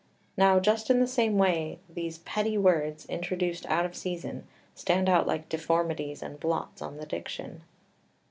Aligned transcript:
Now 0.35 0.59
just 0.59 0.89
in 0.89 0.99
the 0.99 1.05
same 1.05 1.37
way 1.37 1.77
these 1.87 2.17
petty 2.17 2.57
words, 2.57 3.05
introduced 3.05 3.67
out 3.67 3.85
of 3.85 3.95
season, 3.95 4.47
stand 4.73 5.07
out 5.07 5.27
like 5.27 5.47
deformities 5.47 6.23
and 6.23 6.39
blots 6.39 6.81
on 6.81 6.97
the 6.97 7.05
diction. 7.05 7.61